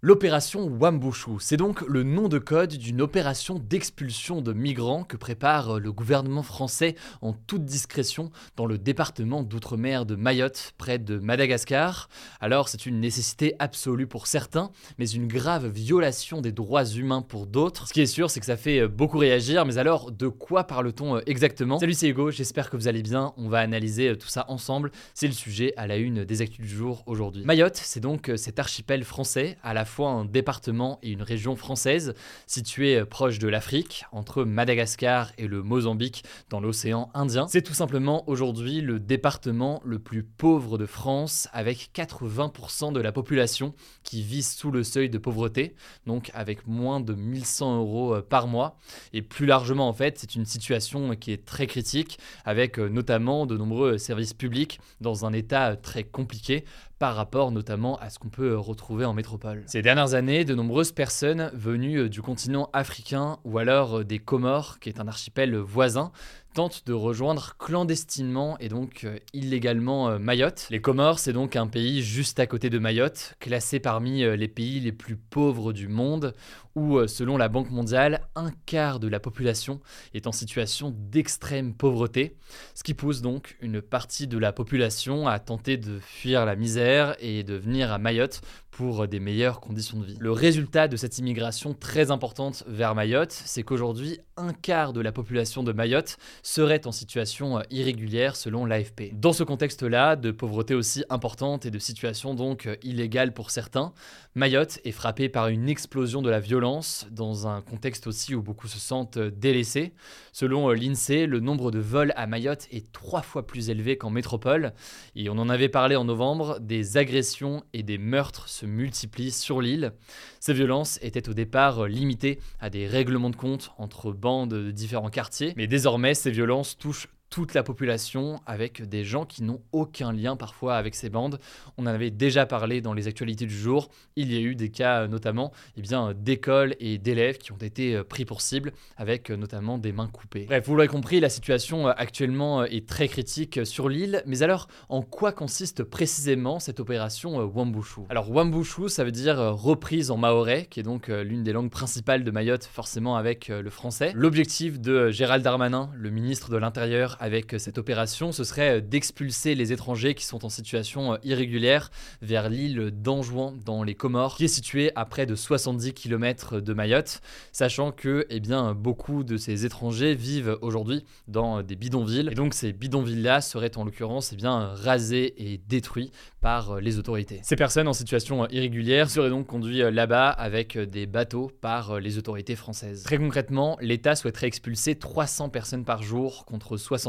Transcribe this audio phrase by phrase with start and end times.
[0.00, 5.80] L'opération Wambushu, c'est donc le nom de code d'une opération d'expulsion de migrants que prépare
[5.80, 12.08] le gouvernement français en toute discrétion dans le département d'outre-mer de Mayotte, près de Madagascar.
[12.38, 17.48] Alors c'est une nécessité absolue pour certains, mais une grave violation des droits humains pour
[17.48, 17.88] d'autres.
[17.88, 21.18] Ce qui est sûr, c'est que ça fait beaucoup réagir, mais alors de quoi parle-t-on
[21.26, 21.80] exactement?
[21.80, 25.26] Salut c'est Hugo, j'espère que vous allez bien, on va analyser tout ça ensemble, c'est
[25.26, 27.44] le sujet à la une des actus du jour aujourd'hui.
[27.44, 32.14] Mayotte, c'est donc cet archipel français à la fois un département et une région française
[32.46, 37.46] située proche de l'Afrique, entre Madagascar et le Mozambique dans l'océan Indien.
[37.48, 43.12] C'est tout simplement aujourd'hui le département le plus pauvre de France, avec 80% de la
[43.12, 45.74] population qui vit sous le seuil de pauvreté,
[46.06, 48.76] donc avec moins de 1100 euros par mois.
[49.12, 53.56] Et plus largement, en fait, c'est une situation qui est très critique, avec notamment de
[53.56, 56.64] nombreux services publics dans un état très compliqué
[56.98, 59.62] par rapport notamment à ce qu'on peut retrouver en métropole.
[59.66, 64.88] Ces dernières années, de nombreuses personnes venues du continent africain ou alors des Comores, qui
[64.88, 66.12] est un archipel voisin,
[66.54, 70.66] tentent de rejoindre clandestinement et donc illégalement Mayotte.
[70.70, 74.80] Les Comores, c'est donc un pays juste à côté de Mayotte, classé parmi les pays
[74.80, 76.34] les plus pauvres du monde,
[76.74, 79.80] où, selon la Banque mondiale, un quart de la population
[80.14, 82.36] est en situation d'extrême pauvreté,
[82.74, 87.16] ce qui pousse donc une partie de la population à tenter de fuir la misère
[87.20, 88.40] et de venir à Mayotte
[88.78, 90.16] pour des meilleures conditions de vie.
[90.20, 95.10] Le résultat de cette immigration très importante vers Mayotte, c'est qu'aujourd'hui, un quart de la
[95.10, 99.10] population de Mayotte serait en situation irrégulière selon l'AFP.
[99.14, 103.92] Dans ce contexte-là, de pauvreté aussi importante et de situation donc illégale pour certains,
[104.36, 108.68] Mayotte est frappée par une explosion de la violence dans un contexte aussi où beaucoup
[108.68, 109.92] se sentent délaissés.
[110.30, 114.72] Selon l'INSEE, le nombre de vols à Mayotte est trois fois plus élevé qu'en métropole
[115.16, 119.60] et on en avait parlé en novembre, des agressions et des meurtres se multiplient sur
[119.60, 119.92] l'île.
[120.40, 125.10] Ces violences étaient au départ limitées à des règlements de compte entre bandes de différents
[125.10, 130.12] quartiers, mais désormais ces violences touchent toute la population avec des gens qui n'ont aucun
[130.12, 131.38] lien parfois avec ces bandes.
[131.76, 133.88] On en avait déjà parlé dans les actualités du jour.
[134.16, 138.02] Il y a eu des cas notamment eh bien, d'écoles et d'élèves qui ont été
[138.04, 140.46] pris pour cible avec notamment des mains coupées.
[140.46, 144.22] Bref, vous l'aurez compris, la situation actuellement est très critique sur l'île.
[144.26, 148.02] Mais alors, en quoi consiste précisément cette opération Wambushu?
[148.08, 152.24] Alors Wambushu, ça veut dire reprise en maorais, qui est donc l'une des langues principales
[152.24, 154.12] de Mayotte, forcément avec le français.
[154.14, 159.72] L'objectif de Gérald Darmanin, le ministre de l'Intérieur, avec cette opération, ce serait d'expulser les
[159.72, 161.90] étrangers qui sont en situation irrégulière
[162.22, 166.74] vers l'île d'Anjouan dans les Comores, qui est située à près de 70 km de
[166.74, 167.20] Mayotte,
[167.52, 172.28] sachant que eh bien, beaucoup de ces étrangers vivent aujourd'hui dans des bidonvilles.
[172.30, 177.40] Et donc ces bidonvilles-là seraient en l'occurrence eh bien, rasés et détruits par les autorités.
[177.42, 182.56] Ces personnes en situation irrégulière seraient donc conduites là-bas avec des bateaux par les autorités
[182.56, 183.02] françaises.
[183.02, 187.07] Très concrètement, l'État souhaiterait expulser 300 personnes par jour contre 60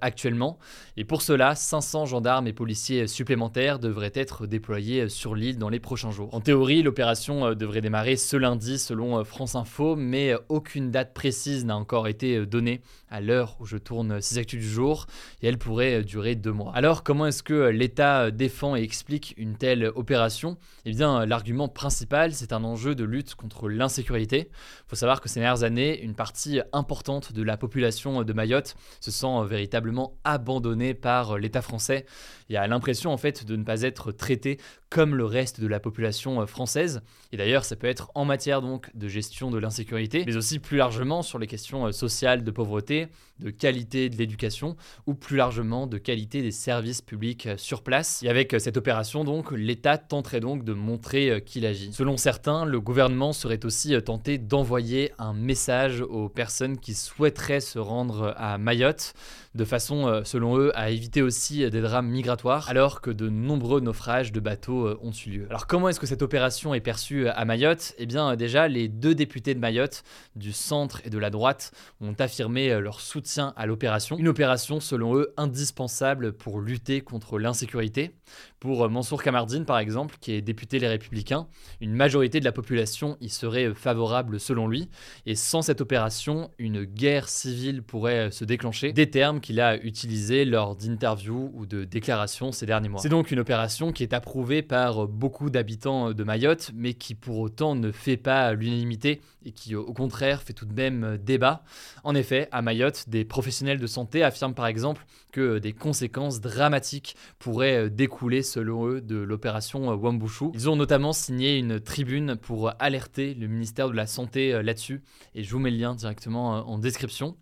[0.00, 0.58] actuellement.
[0.96, 5.80] Et pour cela, 500 gendarmes et policiers supplémentaires devraient être déployés sur l'île dans les
[5.80, 6.34] prochains jours.
[6.34, 11.76] En théorie, l'opération devrait démarrer ce lundi selon France Info, mais aucune date précise n'a
[11.76, 15.06] encore été donnée à l'heure où je tourne ces actus du jour,
[15.40, 16.72] et elle pourrait durer deux mois.
[16.74, 20.58] Alors, comment est-ce que l'État défend et explique une telle opération?
[20.84, 24.50] Eh bien, l'argument principal, c'est un enjeu de lutte contre l'insécurité.
[24.50, 28.76] Il faut savoir que ces dernières années, une partie importante de la population de Mayotte
[29.00, 32.06] se sent véritablement abandonné par l'État français.
[32.48, 34.58] Il y a l'impression en fait de ne pas être traité
[34.90, 37.02] comme le reste de la population française.
[37.32, 40.78] Et d'ailleurs, ça peut être en matière donc de gestion de l'insécurité, mais aussi plus
[40.78, 43.08] largement sur les questions sociales de pauvreté,
[43.40, 44.76] de qualité de l'éducation
[45.06, 48.22] ou plus largement de qualité des services publics sur place.
[48.22, 51.92] Et avec cette opération donc, l'État tenterait donc de montrer qu'il agit.
[51.92, 57.78] Selon certains, le gouvernement serait aussi tenté d'envoyer un message aux personnes qui souhaiteraient se
[57.78, 59.14] rendre à Mayotte
[59.58, 64.30] de façon, selon eux, à éviter aussi des drames migratoires, alors que de nombreux naufrages
[64.30, 65.46] de bateaux ont eu lieu.
[65.50, 67.94] Alors comment est-ce que cette opération est perçue à Mayotte?
[67.98, 70.04] Eh bien déjà, les deux députés de Mayotte,
[70.36, 74.16] du centre et de la droite, ont affirmé leur soutien à l'opération.
[74.16, 78.12] Une opération, selon eux, indispensable pour lutter contre l'insécurité.
[78.60, 81.46] Pour Mansour Kamardine, par exemple, qui est député Les Républicains,
[81.80, 84.88] une majorité de la population y serait favorable selon lui.
[85.26, 88.92] Et sans cette opération, une guerre civile pourrait se déclencher.
[88.92, 93.00] Des termes qu'il a utilisés lors d'interviews ou de déclarations ces derniers mois.
[93.00, 97.38] C'est donc une opération qui est approuvée par beaucoup d'habitants de Mayotte, mais qui pour
[97.38, 101.62] autant ne fait pas l'unanimité et qui au contraire fait tout de même débat.
[102.04, 107.16] En effet, à Mayotte, des professionnels de santé affirment par exemple que des conséquences dramatiques
[107.38, 110.46] pourraient découler selon eux de l'opération Wambushu.
[110.54, 115.02] Ils ont notamment signé une tribune pour alerter le ministère de la Santé là-dessus
[115.34, 117.36] et je vous mets le lien directement en description.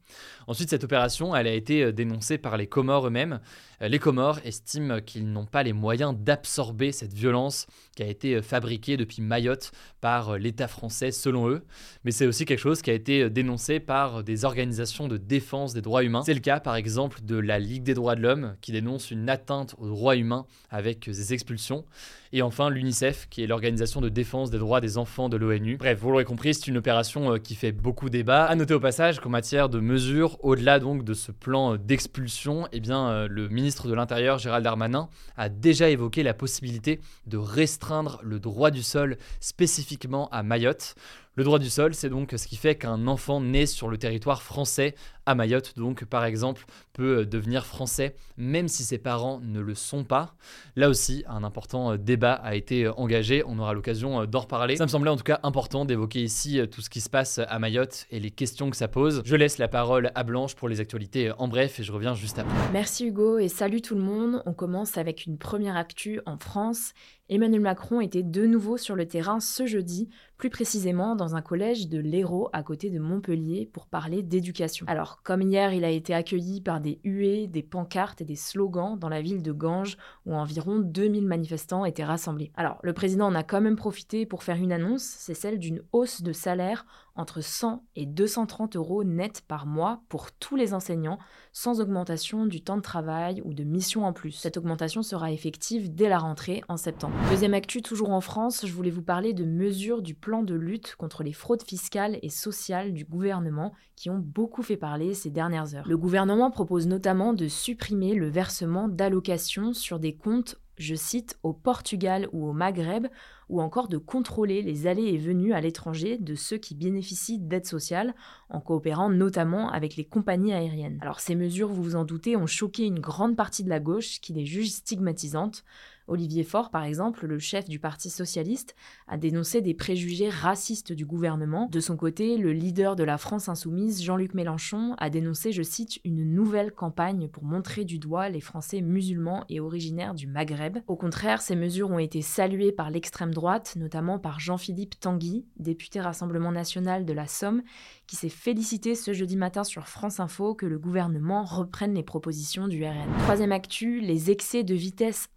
[0.47, 3.41] Ensuite, cette opération, elle a été dénoncée par les Comores eux-mêmes.
[3.81, 7.67] Les Comores estiment qu'ils n'ont pas les moyens d'absorber cette violence
[7.97, 11.64] qui a été fabriquée depuis Mayotte par l'État français selon eux.
[12.05, 15.82] Mais c'est aussi quelque chose qui a été dénoncé par des organisations de défense des
[15.82, 16.23] droits humains.
[16.25, 19.29] C'est le cas par exemple de la Ligue des droits de l'homme qui dénonce une
[19.29, 21.84] atteinte aux droits humains avec des expulsions.
[22.32, 25.76] Et enfin l'UNICEF qui est l'organisation de défense des droits des enfants de l'ONU.
[25.76, 28.44] Bref, vous l'aurez compris, c'est une opération qui fait beaucoup débat.
[28.44, 32.81] À noter au passage qu'en matière de mesures, au-delà donc de ce plan d'expulsion, eh
[32.81, 38.40] bien le ministre de l'Intérieur Gérald Darmanin a déjà évoqué la possibilité de restreindre le
[38.40, 40.94] droit du sol spécifiquement à Mayotte.
[41.37, 44.43] Le droit du sol, c'est donc ce qui fait qu'un enfant né sur le territoire
[44.43, 44.94] français
[45.27, 49.75] à Mayotte, donc par exemple, peut euh, devenir français même si ses parents ne le
[49.75, 50.35] sont pas.
[50.77, 54.77] Là aussi, un important euh, débat a été euh, engagé, on aura l'occasion d'en reparler.
[54.77, 57.59] Ça me semblait en tout cas important d'évoquer ici tout ce qui se passe à
[57.59, 59.21] Mayotte et les questions que ça pose.
[59.25, 62.39] Je laisse la parole à Blanche pour les actualités en bref et je reviens juste
[62.39, 62.55] après.
[62.73, 64.43] Merci Hugo et salut tout le monde.
[64.47, 66.93] On commence avec une première actu en France.
[67.28, 71.88] Emmanuel Macron était de nouveau sur le terrain ce jeudi, plus précisément dans un collège
[71.88, 74.87] de l'Hérault à côté de Montpellier pour parler d'éducation.
[74.88, 78.96] Alors comme hier, il a été accueilli par des huées, des pancartes et des slogans
[78.96, 82.52] dans la ville de Ganges où environ 2000 manifestants étaient rassemblés.
[82.55, 85.82] Alors, le président en a quand même profité pour faire une annonce, c'est celle d'une
[85.93, 86.87] hausse de salaire
[87.17, 91.19] entre 100 et 230 euros net par mois pour tous les enseignants,
[91.52, 94.32] sans augmentation du temps de travail ou de mission en plus.
[94.32, 97.16] Cette augmentation sera effective dès la rentrée en septembre.
[97.31, 100.95] Deuxième actu, toujours en France, je voulais vous parler de mesures du plan de lutte
[100.97, 105.75] contre les fraudes fiscales et sociales du gouvernement qui ont beaucoup fait parler ces dernières
[105.75, 105.89] heures.
[105.89, 111.53] Le gouvernement propose notamment de supprimer le versement d'allocations sur des comptes je cite, au
[111.53, 113.07] Portugal ou au Maghreb,
[113.49, 117.67] ou encore de contrôler les allées et venues à l'étranger de ceux qui bénéficient d'aides
[117.67, 118.15] sociales,
[118.51, 120.99] en coopérant notamment avec les compagnies aériennes.
[121.01, 124.21] Alors ces mesures, vous vous en doutez, ont choqué une grande partie de la gauche
[124.21, 125.65] qui les juge stigmatisantes.
[126.08, 128.75] Olivier Faure, par exemple, le chef du Parti socialiste,
[129.08, 131.69] a dénoncé des préjugés racistes du gouvernement.
[131.70, 135.99] De son côté, le leader de la France insoumise, Jean-Luc Mélenchon, a dénoncé, je cite,
[136.05, 140.79] une nouvelle campagne pour montrer du doigt les Français musulmans et originaires du Maghreb.
[140.87, 146.00] Au contraire, ces mesures ont été saluées par l'extrême droite, notamment par Jean-Philippe Tanguy, député
[146.00, 147.62] Rassemblement national de la Somme,
[148.06, 152.69] qui s'est félicité ce jeudi matin sur France Info que le gouvernement reprenne les propositions
[152.69, 153.11] du RN.
[153.19, 155.29] Troisième actu, les excès de vitesse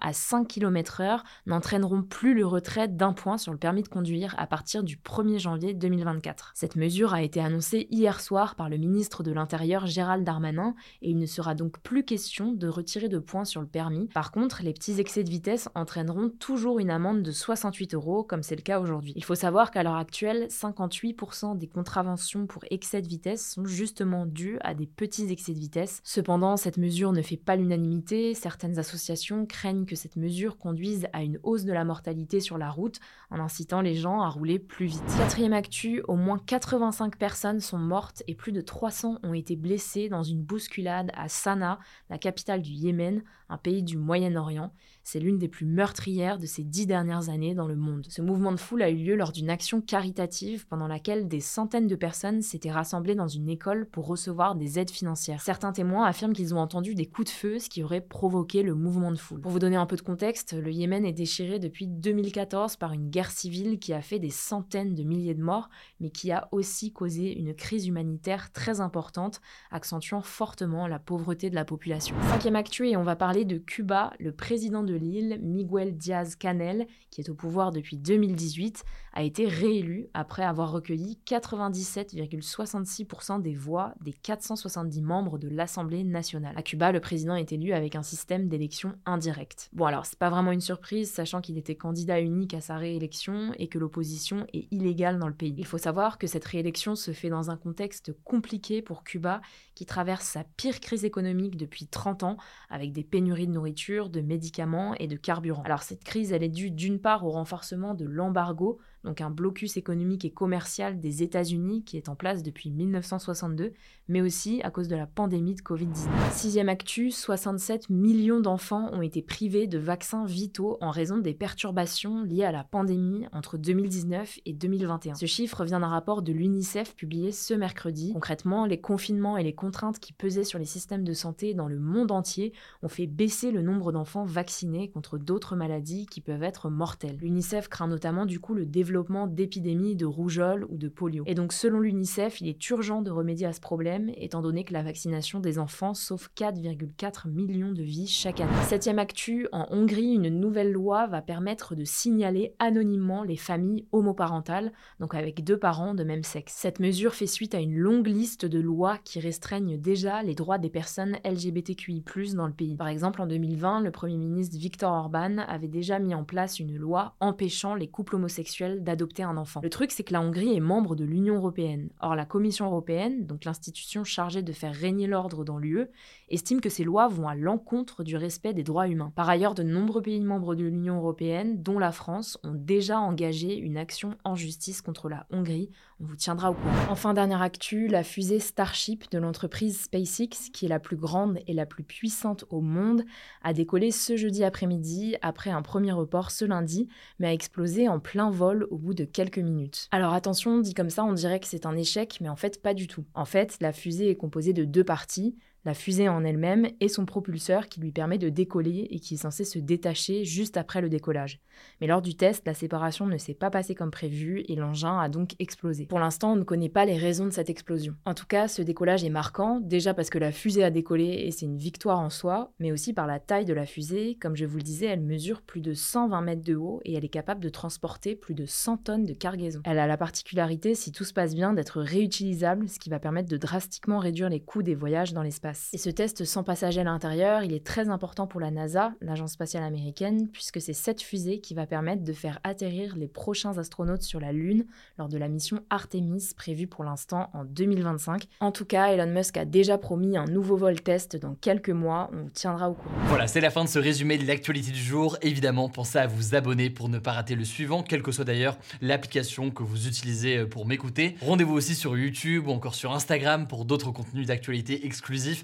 [0.00, 4.46] à 5 km/h n'entraîneront plus le retrait d'un point sur le permis de conduire à
[4.46, 6.52] partir du 1er janvier 2024.
[6.54, 11.10] Cette mesure a été annoncée hier soir par le ministre de l'Intérieur Gérald Darmanin et
[11.10, 14.08] il ne sera donc plus question de retirer de points sur le permis.
[14.08, 18.42] Par contre, les petits excès de vitesse entraîneront toujours une amende de 68 euros comme
[18.42, 19.12] c'est le cas aujourd'hui.
[19.16, 24.26] Il faut savoir qu'à l'heure actuelle, 58% des contraventions pour excès de vitesse sont justement
[24.26, 26.00] dues à des petits excès de vitesse.
[26.04, 28.34] Cependant, cette mesure ne fait pas l'unanimité.
[28.34, 32.70] Certaines associations craignent que cette mesure conduise à une hausse de la mortalité sur la
[32.70, 33.00] route
[33.30, 35.02] en incitant les gens à rouler plus vite.
[35.18, 40.08] Quatrième actu, au moins 85 personnes sont mortes et plus de 300 ont été blessées
[40.08, 41.78] dans une bousculade à Sanaa,
[42.10, 44.72] la capitale du Yémen, un pays du Moyen-Orient.
[45.04, 48.06] C'est l'une des plus meurtrières de ces dix dernières années dans le monde.
[48.08, 51.86] Ce mouvement de foule a eu lieu lors d'une action caritative pendant laquelle des centaines
[51.86, 55.42] de personnes s'étaient rassemblées dans une école pour recevoir des aides financières.
[55.42, 58.74] Certains témoins affirment qu'ils ont entendu des coups de feu, ce qui aurait provoqué le
[58.74, 59.42] mouvement de foule.
[59.42, 63.10] Pour vous donner un peu de contexte, le Yémen est déchiré depuis 2014 par une
[63.10, 65.68] guerre civile qui a fait des centaines de milliers de morts,
[66.00, 71.54] mais qui a aussi causé une crise humanitaire très importante, accentuant fortement la pauvreté de
[71.54, 72.16] la population.
[72.30, 74.14] Cinquième actu, on va parler de Cuba.
[74.18, 80.08] Le président de l'île, Miguel Diaz-Canel, qui est au pouvoir depuis 2018, a été réélu
[80.12, 86.54] après avoir recueilli 97,66% des voix des 470 membres de l'Assemblée nationale.
[86.56, 89.70] À Cuba, le président est élu avec un système d'élection indirecte.
[89.72, 93.52] Bon alors, c'est pas vraiment une surprise, sachant qu'il était candidat unique à sa réélection
[93.58, 95.54] et que l'opposition est illégale dans le pays.
[95.56, 99.40] Il faut savoir que cette réélection se fait dans un contexte compliqué pour Cuba,
[99.74, 102.36] qui traverse sa pire crise économique depuis 30 ans,
[102.68, 105.62] avec des pénuries de nourriture, de médicaments et de carburant.
[105.62, 109.76] Alors cette crise, elle est due d'une part au renforcement de l'embargo donc un blocus
[109.76, 113.72] économique et commercial des États-Unis qui est en place depuis 1962,
[114.08, 116.08] mais aussi à cause de la pandémie de Covid-19.
[116.32, 122.22] Sixième actu, 67 millions d'enfants ont été privés de vaccins vitaux en raison des perturbations
[122.22, 125.14] liées à la pandémie entre 2019 et 2021.
[125.14, 128.12] Ce chiffre vient d'un rapport de l'UNICEF publié ce mercredi.
[128.14, 131.78] Concrètement, les confinements et les contraintes qui pesaient sur les systèmes de santé dans le
[131.78, 136.70] monde entier ont fait baisser le nombre d'enfants vaccinés contre d'autres maladies qui peuvent être
[136.70, 137.18] mortelles.
[137.20, 138.93] L'UNICEF craint notamment du coup le développement
[139.26, 141.24] d'épidémies de rougeole ou de polio.
[141.26, 144.72] Et donc selon l'UNICEF, il est urgent de remédier à ce problème, étant donné que
[144.72, 148.52] la vaccination des enfants sauve 4,4 millions de vies chaque année.
[148.66, 154.72] Septième actu, en Hongrie, une nouvelle loi va permettre de signaler anonymement les familles homoparentales,
[155.00, 156.54] donc avec deux parents de même sexe.
[156.56, 160.58] Cette mesure fait suite à une longue liste de lois qui restreignent déjà les droits
[160.58, 162.76] des personnes LGBTQI+, dans le pays.
[162.76, 166.76] Par exemple, en 2020, le Premier ministre Viktor Orban avait déjà mis en place une
[166.76, 169.60] loi empêchant les couples homosexuels d'adopter un enfant.
[169.62, 171.88] Le truc, c'est que la Hongrie est membre de l'Union européenne.
[172.00, 175.86] Or, la Commission européenne, donc l'institution chargée de faire régner l'ordre dans l'UE,
[176.28, 179.12] estime que ces lois vont à l'encontre du respect des droits humains.
[179.14, 183.56] Par ailleurs, de nombreux pays membres de l'Union européenne, dont la France, ont déjà engagé
[183.56, 185.70] une action en justice contre la Hongrie.
[186.06, 186.90] Vous tiendra au courant.
[186.90, 191.54] Enfin, dernière actu, la fusée Starship de l'entreprise SpaceX, qui est la plus grande et
[191.54, 193.04] la plus puissante au monde,
[193.42, 198.00] a décollé ce jeudi après-midi après un premier report ce lundi, mais a explosé en
[198.00, 199.88] plein vol au bout de quelques minutes.
[199.92, 202.74] Alors attention, dit comme ça, on dirait que c'est un échec, mais en fait pas
[202.74, 203.04] du tout.
[203.14, 207.06] En fait, la fusée est composée de deux parties, la fusée en elle-même et son
[207.06, 210.88] propulseur qui lui permet de décoller et qui est censé se détacher juste après le
[210.88, 211.40] décollage.
[211.80, 215.08] Mais lors du test, la séparation ne s'est pas passée comme prévu et l'engin a
[215.08, 215.86] donc explosé.
[215.86, 217.94] Pour l'instant, on ne connaît pas les raisons de cette explosion.
[218.04, 221.30] En tout cas, ce décollage est marquant, déjà parce que la fusée a décollé et
[221.30, 224.18] c'est une victoire en soi, mais aussi par la taille de la fusée.
[224.20, 227.04] Comme je vous le disais, elle mesure plus de 120 mètres de haut et elle
[227.04, 229.60] est capable de transporter plus de 100 tonnes de cargaison.
[229.64, 233.28] Elle a la particularité, si tout se passe bien, d'être réutilisable, ce qui va permettre
[233.28, 235.53] de drastiquement réduire les coûts des voyages dans l'espace.
[235.72, 239.32] Et ce test sans passager à l'intérieur, il est très important pour la NASA, l'agence
[239.32, 244.02] spatiale américaine, puisque c'est cette fusée qui va permettre de faire atterrir les prochains astronautes
[244.02, 244.66] sur la Lune
[244.98, 248.24] lors de la mission Artemis prévue pour l'instant en 2025.
[248.40, 252.10] En tout cas, Elon Musk a déjà promis un nouveau vol test dans quelques mois,
[252.12, 252.94] on vous tiendra au courant.
[253.06, 255.16] Voilà, c'est la fin de ce résumé de l'actualité du jour.
[255.22, 258.58] Évidemment, pensez à vous abonner pour ne pas rater le suivant, quelle que soit d'ailleurs
[258.80, 261.16] l'application que vous utilisez euh, pour m'écouter.
[261.20, 265.43] Rendez-vous aussi sur YouTube ou encore sur Instagram pour d'autres contenus d'actualité exclusifs.